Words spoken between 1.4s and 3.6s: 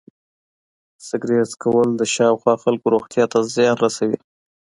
څکول د شاوخوا خلکو روغتیا ته